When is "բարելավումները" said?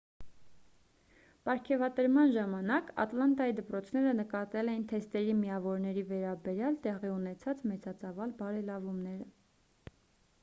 8.41-9.29